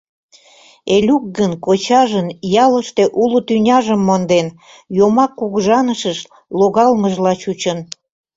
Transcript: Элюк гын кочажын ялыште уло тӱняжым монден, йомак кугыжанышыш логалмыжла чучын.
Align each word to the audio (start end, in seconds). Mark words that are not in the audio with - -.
Элюк 0.95 1.23
гын 1.37 1.51
кочажын 1.65 2.27
ялыште 2.65 3.03
уло 3.21 3.39
тӱняжым 3.47 4.01
монден, 4.07 4.47
йомак 4.97 5.31
кугыжанышыш 5.39 6.19
логалмыжла 6.59 7.33
чучын. 7.41 7.79